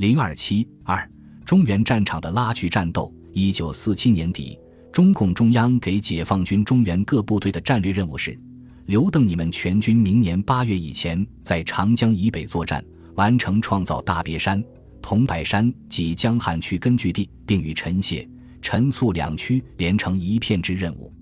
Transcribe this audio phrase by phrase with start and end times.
[0.00, 1.06] 零二七二
[1.44, 3.14] 中原战场的拉锯战斗。
[3.34, 4.58] 一九四七年底，
[4.90, 8.34] 中共中央给解放军中原各部队的战略任务是：
[8.86, 12.82] 刘邓，你们全军明年八月以前在长江以北作战，
[13.16, 14.64] 完成创造大别山、
[15.02, 18.26] 桐柏山及江汉区根据地，并与陈谢、
[18.62, 21.12] 陈粟两区连成一片之任务。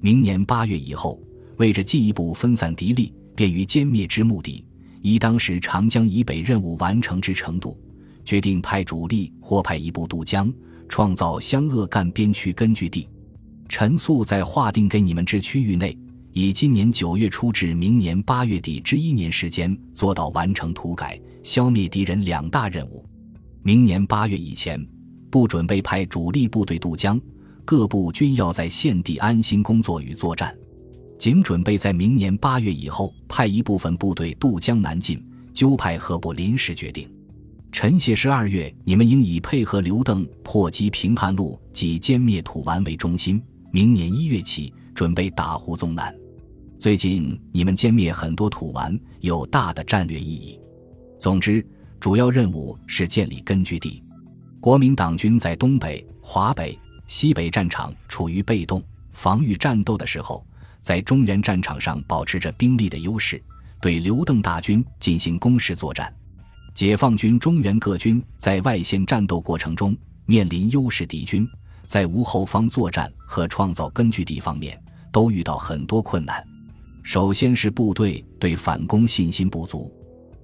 [0.00, 1.20] 明年八月以后，
[1.56, 4.64] 为着进一步分散敌力，便于歼灭之目的，
[5.02, 7.76] 以当时长江以北任务完成之程度，
[8.30, 10.48] 决定派主力或派一部渡江。
[10.88, 13.08] 创造湘鄂赣边区根据地，
[13.68, 15.98] 陈粟在划定给你们之区域内，
[16.32, 23.04] 以今年九月初至明年八月底之一年时间，做到完成土改、消灭敌人两大任务。
[23.64, 24.80] 明年八月以前，
[25.28, 27.20] 不准备派主力部队渡江，
[27.64, 30.56] 各部均要在现地安心工作与作战。
[31.18, 35.20] 仅准备在明年八月以后派一部分部队渡江南进，
[35.52, 37.08] 纠派何部临时决定。
[37.72, 43.40] 陈谢十二月，你们应以配合刘邓破击平汉路及歼灭土顽为中心。
[43.70, 46.14] 明年一月起，准备打胡宗南。
[46.78, 50.58] 最近你们歼灭很多土顽，有大的战略意义。
[51.18, 51.64] 总之，
[52.00, 54.02] 主要任务是建立根据地。
[54.60, 60.44] 国民党军在东北、华北、西北战场处于被动防御战斗的时候，
[60.80, 63.40] 在中原战场上保持着兵力的优势，
[63.80, 66.12] 对刘邓大军进行攻势作战。
[66.80, 69.94] 解放军中原各军在外线战斗过程中
[70.24, 71.46] 面临优势敌军，
[71.84, 74.82] 在无后方作战和创造根据地方面
[75.12, 76.42] 都遇到很多困难。
[77.02, 79.92] 首先是部队对反攻信心不足，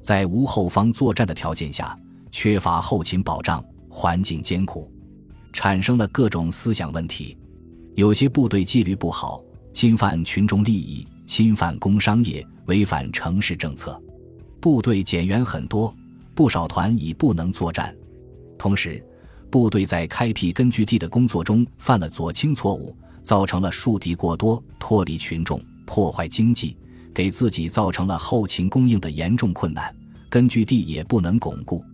[0.00, 1.94] 在无后方作战的条件下，
[2.30, 4.90] 缺乏后勤保障，环境艰苦，
[5.52, 7.36] 产生了各种思想问题。
[7.94, 9.44] 有些部队纪律不好，
[9.74, 14.02] 侵犯群众利益，侵犯工商业，违反城市政策，
[14.62, 15.94] 部队减员很多。
[16.34, 17.94] 不少团已不能作战，
[18.58, 19.04] 同时，
[19.50, 26.76] 部队在开辟根据地的工作中犯了左倾错误，造成了树敌过多、脱离群众、破坏经济，
[27.12, 29.94] 给自己造成了后勤供应的严重困难，
[30.30, 31.84] 根据地也不能巩固。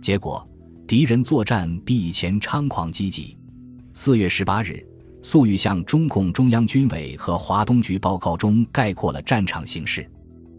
[0.00, 0.48] 结果，
[0.86, 3.36] 敌人作战比以前猖狂积极。
[3.92, 4.86] 四月十八日，
[5.20, 10.08] 粟裕向中共中央军委和华东局报告中概括了战场形势，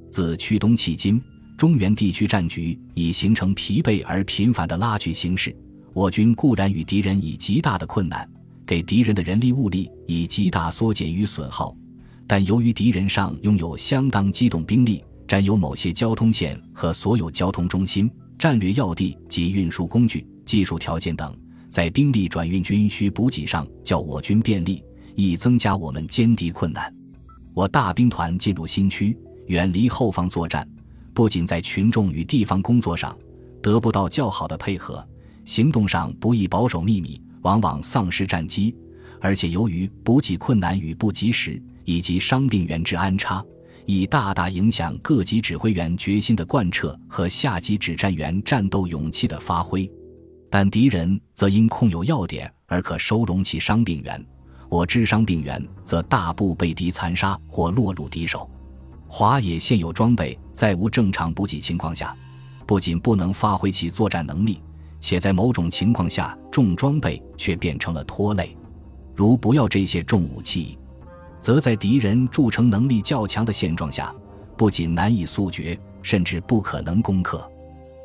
[0.09, 1.21] 自去冬迄今。
[1.61, 5.55] 中原地区战局已形成疲惫而频繁的拉锯形势，
[5.93, 8.27] 我军固然与敌人以极大的困难，
[8.65, 11.71] 给敌人的人力物力以极大缩减与损耗，
[12.25, 21.31] 但由于敌人上拥有相当机动兵力，占有某些交通线和所有交通中心、战略要地及运输工具、技术条件等，
[21.69, 24.83] 在兵力转运军需补给上较我军便利，
[25.15, 26.91] 以增加我们歼敌困难。
[27.53, 30.67] 我大兵团进入新区，远离后方作战。
[31.13, 33.17] 不仅在群众与地方工作上
[33.61, 35.05] 得不到较好的配合，
[35.45, 38.75] 行动上不易保守秘密，往往丧失战机，
[39.19, 43.43] 而且由于补给困难与不及时，以及伤病员之安插，
[43.85, 49.89] 已大大影响各级指挥员决心的贯彻和下级指战员战斗勇气的发挥。
[50.49, 54.25] 但敌人则因控有要点而可收容其伤病员，
[54.69, 58.49] 我知伤病员则大部被敌残杀或落入敌手。
[59.13, 62.15] 华野现有装备在无正常补给情况下，
[62.65, 64.63] 不仅不能发挥其作战能力，
[65.01, 68.55] 且在某种情况下，重装备却变成了拖累。
[69.13, 70.79] 如不要这些重武器，
[71.41, 74.15] 则在敌人筑城能力较强的现状下，
[74.55, 77.45] 不仅难以速决，甚至不可能攻克。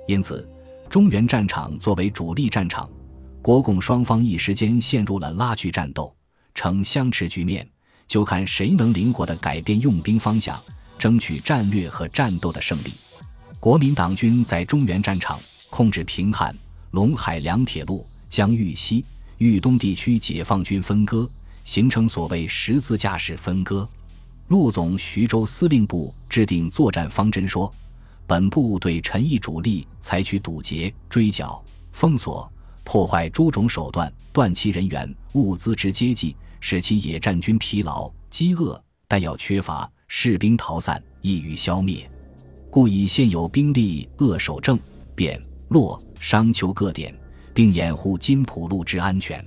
[0.08, 0.46] 因此，
[0.90, 2.90] 中原战场作为主力战场，
[3.40, 6.12] 国共双方一时间陷入了拉锯战斗，
[6.52, 7.64] 呈相持局面，
[8.08, 10.60] 就看谁能灵活地改变用兵方向。
[10.98, 12.92] 争取战略和战斗的胜利。
[13.58, 15.40] 国民党军在中原战场
[15.70, 16.56] 控制平汉、
[16.92, 19.04] 陇海两铁路，将豫西、
[19.38, 21.28] 豫东地区解放军分割，
[21.64, 23.88] 形成所谓十字架式分割。
[24.48, 27.72] 陆总徐州司令部制定作战方针说：
[28.26, 32.48] 本部对陈毅主力采取堵截、追剿、封锁、
[32.84, 39.90] 破坏诸种手段，断其人员、物资之接济，使其野战军疲劳、饥饿、弹药缺乏。
[40.08, 42.08] 士兵逃散，易于消灭，
[42.70, 44.78] 故以现有兵力扼守正、
[45.16, 47.14] 汴、洛、商丘各点，
[47.52, 49.44] 并掩护金浦路之安全。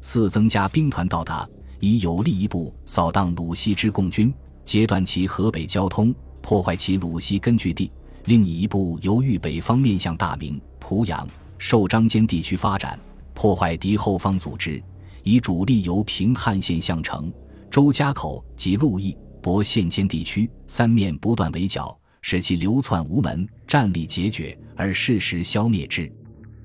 [0.00, 1.48] 四、增加兵团到达，
[1.80, 4.32] 以有力一部扫荡鲁西之共军，
[4.64, 7.90] 截断其河北交通，破坏其鲁西根据地；
[8.24, 12.98] 另以一部由豫北方面向大明、濮阳、寿张间地区发展，
[13.34, 14.82] 破坏敌后方组织，
[15.22, 17.30] 以主力由平汉线向城、
[17.70, 19.14] 周家口及鹿邑。
[19.40, 26.10] 博县间地区三面不断围剿，使其流窜无门，战力竭绝，而适时消灭之。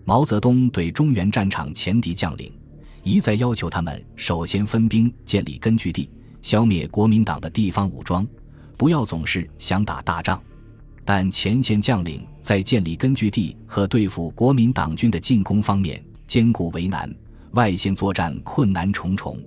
[0.03, 2.51] 毛泽东对中原战场前敌将领
[3.01, 6.09] 一再要求他们首先分兵建立根据地，
[6.41, 8.27] 消灭国民党的地方武装，
[8.77, 10.41] 不要总是想打大仗。
[11.03, 17.13] 但前线将领在建立根据地和对付国民党军的进攻方面艰苦为难，
[17.51, 19.39] 外线作战困难重重，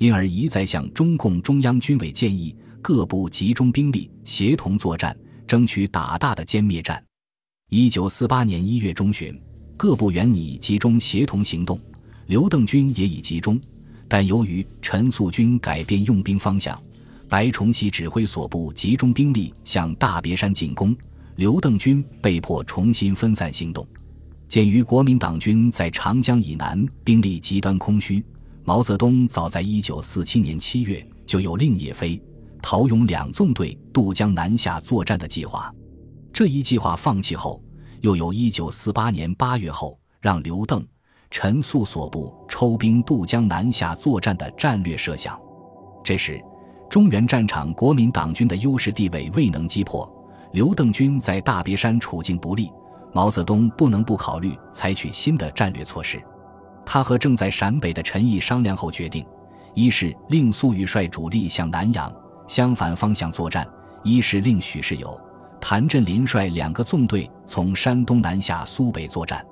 [0.00, 5.14] 因而一再向中共中央军委建议各部集中兵力协同作战，
[5.46, 7.04] 争取打大的歼灭战。
[7.68, 9.38] 一九四八年一月中旬。
[9.76, 11.78] 各部原拟集中协同行动，
[12.26, 13.60] 刘邓军也已集中，
[14.08, 16.82] 但由于陈粟军改变用兵方向，
[17.28, 20.96] 白崇禧指挥所部集中兵力向大别山进攻，
[21.36, 23.86] 刘邓军被迫重新分散行动。
[24.48, 28.22] 鉴于国民党军在长江以南兵力极端空虚，
[28.64, 32.22] 毛泽东早在一九四七年七月就有令叶飞、
[32.62, 35.72] 陶勇两纵队渡江南下作战的计划。
[36.32, 37.62] 这一计划放弃后。
[38.02, 40.82] 又有一九四八年八月后，让刘邓、
[41.30, 45.38] 陈粟所部抽兵渡江南下作战的战略设想。
[46.02, 46.42] 这时，
[46.88, 50.10] 中原战场国民党军的优势地位未能击破，
[50.54, 52.72] 刘邓军在大别山处境不利，
[53.12, 56.18] 毛泽东不能不考虑采取新的战略措施。
[56.92, 59.24] 他和正在陕北的陈毅商量后决定：
[59.74, 62.12] 一是令粟裕率主力向南阳
[62.48, 63.64] 相反方向作战；
[64.02, 65.16] 一是令许世友。
[65.60, 69.46] 谭震林率两个纵队从山东南下苏北作战，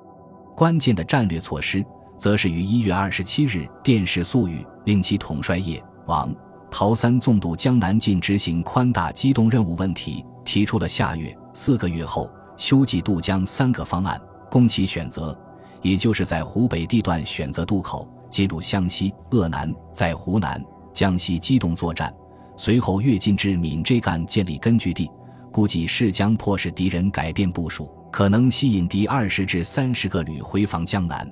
[0.53, 1.81] 关键的战略措施，
[2.17, 6.35] 则是于一月二十七日电示粟裕，令其统帅叶、王、
[6.69, 14.19] 陶三纵渡江南进执行宽大机动任务问题，提出了下月、四个月后秋季渡江三个方案，
[14.51, 15.33] 供其选择。
[15.81, 22.13] 也就是在湖北地段选择渡口，进入湘西、鄂南，在湖南、江西机动作战，
[22.57, 25.09] 随后跃进至闽浙赣建立根据地。
[25.51, 31.27] 估计是将迫使敌人改变部署，可能吸引敌二十至三十个旅回防江南，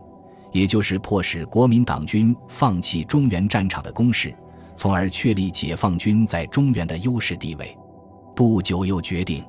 [0.51, 4.35] 也就是迫使国民党军放弃中原战场的攻势，
[4.75, 7.77] 从而确立解放军在中原的优势地位。
[8.35, 9.45] 不久又决定，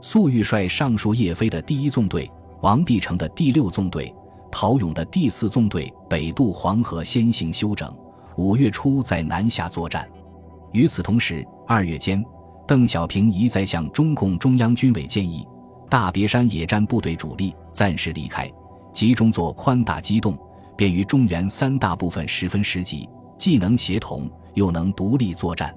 [0.00, 2.30] 粟裕率上述叶飞的第一纵队、
[2.62, 4.12] 王必成的第六纵队、
[4.50, 7.94] 陶勇的第四纵队北渡黄河先行休整，
[8.36, 10.08] 五月初在南下作战。
[10.72, 12.24] 与此同时，二月间。
[12.66, 15.42] 邓小平一再向中共中央军委建议，
[15.88, 18.46] 大别山野战部队主力暂时离开，
[18.92, 20.36] 集中做宽大机动，
[20.76, 23.08] 便于中原三大部分十分时急，
[23.38, 25.74] 既能协同又能独立作战。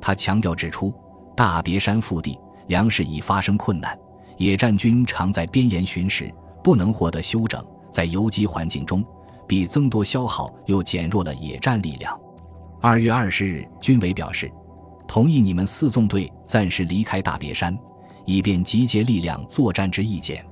[0.00, 0.90] 他强调指出，
[1.36, 2.38] 大别山腹地
[2.68, 3.94] 粮食已发生困难，
[4.38, 6.32] 野战军常在边沿巡视，
[6.64, 7.62] 不能获得休整，
[7.92, 9.04] 在游击环境中，
[9.46, 12.18] 比增多消耗，又减弱了野战力量。
[12.80, 14.50] 二月二十日，军委表示。
[15.06, 17.76] 同意你们四纵队暂时离开大别山，
[18.24, 20.42] 以便集结力量作战之意见。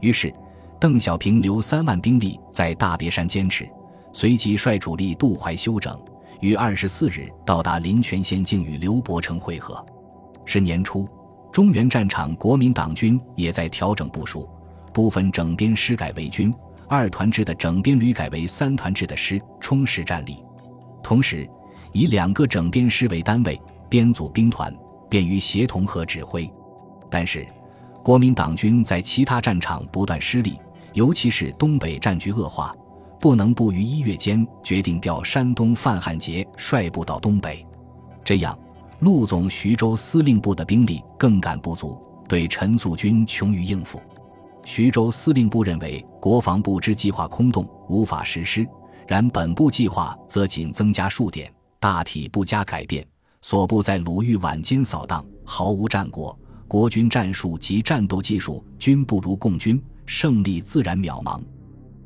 [0.00, 0.34] 于是，
[0.78, 3.66] 邓小平留三万兵力在大别山坚持，
[4.12, 5.98] 随即率主力渡淮休整，
[6.40, 9.82] 于二十四日到达临泉县境与刘伯承会合。
[10.44, 11.08] 是年初，
[11.50, 14.46] 中原战场国民党军也在调整部署，
[14.92, 16.52] 部分整编师改为军
[16.88, 20.44] 二团制的整编旅改为三团制的师，充实战力。
[21.02, 21.48] 同时，
[21.92, 23.60] 以两个整编师为单位。
[23.86, 24.74] 编组兵团，
[25.08, 26.50] 便于协同和指挥。
[27.08, 27.46] 但是，
[28.02, 30.58] 国民党军在其他战场不断失利，
[30.94, 32.74] 尤其是东北战局恶化，
[33.20, 37.64] 不能不于一月间决定调山东范汉杰率部到东北。
[38.24, 38.58] 这样，
[38.98, 44.02] 陆总徐州司令部的兵力更感不足，对陈粟军穷于应付。
[44.64, 48.64] 徐州司令部认为国防部之计划空洞，无法实施；
[49.06, 53.06] 然本部计划则仅增加数点，大体不加改变。
[53.42, 61.38] 所部在鲁豫晚间扫荡，毫无战果，国军战术及战斗技术均不如共军，胜利自然渺茫。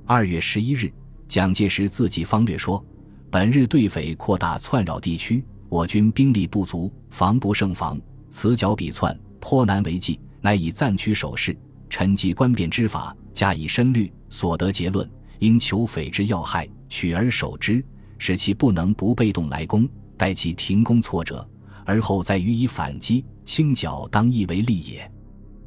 [0.05, 0.93] 二月十一日，
[1.29, 2.85] 蒋介石自己方略说
[3.31, 7.97] ：“本日对匪扩大窜扰地区，我军兵力不足，防不胜防，
[8.31, 11.57] 此剿彼窜，颇难为继，乃以暂取守势，
[11.99, 17.85] 趁机观变之法，加以深虑，所得结论，应求匪之要害，取而守之，
[18.19, 19.85] 使其不能不被动来攻。”
[20.17, 21.45] 待其停工挫折，
[21.85, 25.11] 而后再予以反击，清剿当亦为利也。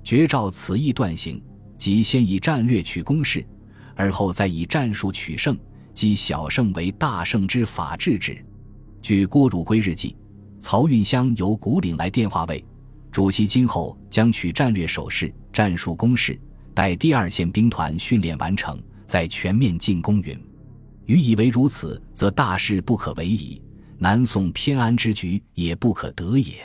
[0.05, 1.43] 绝照此意断行，
[1.77, 3.45] 即先以战略取攻势，
[3.93, 5.59] 而后再以战术取胜，
[5.93, 8.41] 即小胜为大胜之法治之。
[9.01, 10.15] 据郭汝瑰日记，
[10.61, 12.63] 曹运香由古岭来电话为
[13.11, 16.39] 主席，今后将取战略手势、战术攻势，
[16.73, 20.21] 待第二线兵团训练完成，再全面进攻。
[20.21, 20.39] 云，
[21.07, 23.61] 予以为如此，则大事不可为矣。
[23.97, 26.55] 南宋偏安之局也不可得也。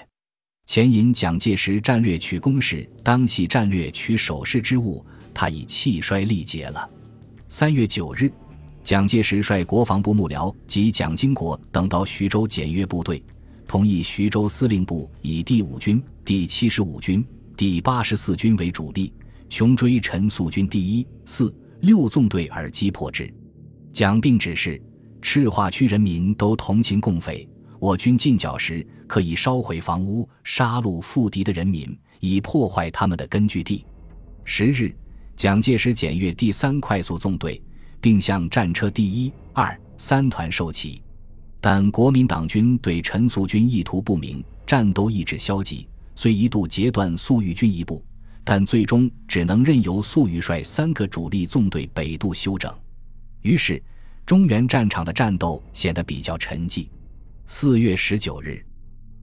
[0.67, 6.89] 前引蒋介石战略取攻势，当系战略取守势之物，他已气衰力竭了。
[7.49, 8.31] 三月九日，
[8.85, 13.23] 蒋介石率国防部幕僚及蒋经国等到徐州检阅部队，
[13.67, 17.25] 同意徐州司令部以第五军、第七十五军、
[17.57, 19.13] 第八十四军为主力，
[19.49, 23.33] 穷追陈粟军第一、四、六纵队而击破之。
[23.93, 24.83] 蒋并指示
[25.23, 33.87] 赤化区人民都同情共匪，我军进剿时可以烧毁房屋，杀戮附敌的人民，以破坏他们的根据地。
[34.43, 34.93] 十日。
[35.37, 37.63] 蒋介石检阅第三快速纵队，
[38.01, 41.01] 并向战车第一、二、三团授旗，
[41.61, 48.05] 但国民党军对陈粟军意图不明，战斗意志消极，虽一度截断粟裕军一部，
[48.43, 52.75] 但最终只能任由粟裕率三个主力纵队北渡休整。
[53.43, 53.81] 于是，
[54.25, 56.89] 中原战场的战斗显得比较沉寂。
[57.47, 58.61] 四月十九日，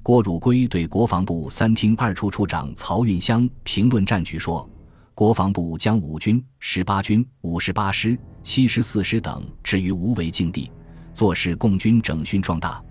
[0.01, 4.69] 郭汝瑰对国防部三厅二处处长曹运香评论战局说。
[5.15, 10.71] 国防部将五军、十八军、五十八师、七十四师等置于无为境地，
[11.13, 12.83] 坐视共军整训壮大。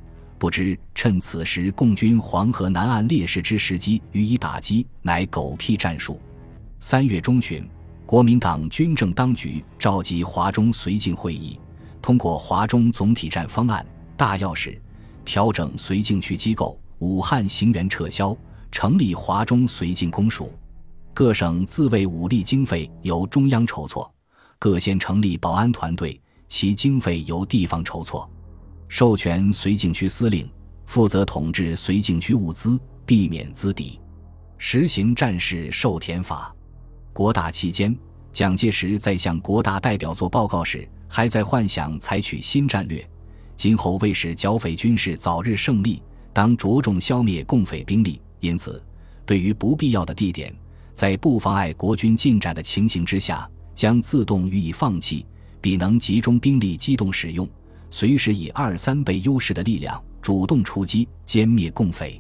[0.42, 6.20] 不知趁此时共军黄河南岸劣势之时机予以打击，乃狗屁战术。
[6.80, 7.64] 三月中旬，
[8.04, 11.60] 国民党军政当局召集华中绥靖会议，
[12.02, 14.76] 通过华中总体战方案，大要是
[15.24, 18.36] 调整绥靖区机构，武汉行辕撤销，
[18.72, 20.52] 成立华中绥靖公署。
[21.14, 24.12] 各省自卫武力经费由中央筹措，
[24.58, 28.28] 各县成立保安团队，其经费由地方筹措。
[28.94, 30.46] 授权绥靖区司令
[30.84, 33.98] 负责统治绥靖区物资，避免资敌。
[34.58, 36.54] 实行战士授田法。
[37.10, 37.96] 国大期间，
[38.32, 43.02] 蒋介石在向国大代表做报告时，还在幻想采取新战略。
[43.56, 46.02] 今后为使剿匪军事早日胜利，
[46.34, 48.20] 当着重消灭共匪兵力。
[48.40, 48.84] 因此，
[49.24, 50.54] 对于不必要的地点。
[50.92, 55.24] 在不妨碍国军进展的情形之下，将自动予以放弃，
[55.62, 57.48] 比能集中兵力机动使用，
[57.92, 62.18] 随时以二三倍优势的力量主动出击，歼灭共匪。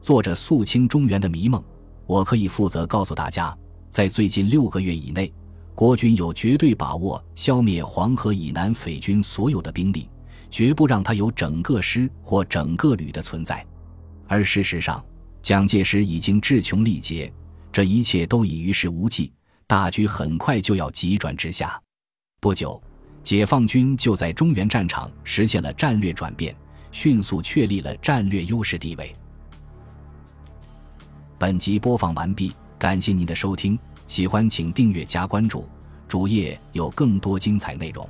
[0.00, 1.62] 做着肃清中原的迷梦，
[2.06, 3.54] 我可以负责告诉大家，
[3.90, 5.30] 在最近六个月以内，
[5.74, 10.08] 国军有绝对把握消灭黄河以南匪军所有的兵力，
[10.50, 13.62] 绝不让他有整个师或整个旅的存在。
[14.26, 15.04] 而事实上，
[15.42, 17.30] 蒋介石已经志穷力竭。
[17.70, 19.30] 这一切都已于事无济，
[19.66, 21.78] 大局很快就要急转直下。
[22.40, 22.82] 不久，
[23.22, 26.54] 解放军就在中原战场实现了战略转变，
[26.90, 29.14] 迅速确立了战略优势地位。
[31.38, 35.68] 本集播放完毕，感谢您的收听，喜欢请订阅加关注，
[36.08, 38.08] 主页有更多精彩内容。